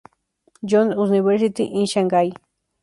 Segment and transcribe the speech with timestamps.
[0.65, 2.31] John's University in Shanghai".